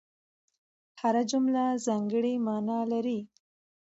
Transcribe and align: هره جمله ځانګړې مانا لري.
هره 1.01 1.23
جمله 1.31 1.63
ځانګړې 1.87 2.33
مانا 2.45 2.79
لري. 2.91 3.19